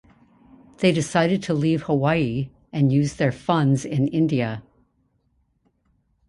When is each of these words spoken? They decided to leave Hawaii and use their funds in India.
They 0.79 0.91
decided 0.91 1.43
to 1.43 1.53
leave 1.53 1.83
Hawaii 1.83 2.49
and 2.73 2.91
use 2.91 3.17
their 3.17 3.31
funds 3.31 3.85
in 3.85 4.07
India. 4.07 4.63